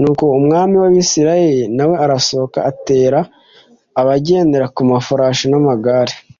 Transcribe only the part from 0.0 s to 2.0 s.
Nuko umwami w’Abisirayeli na we